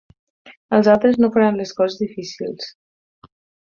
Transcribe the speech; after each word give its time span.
Els 0.77 0.89
altres 0.93 1.21
no 1.25 1.31
faran 1.37 1.61
les 1.63 1.77
coses 1.83 2.03
difícils. 2.07 2.77